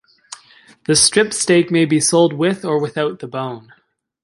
[0.85, 3.71] The strip steak may be sold with or without the bone.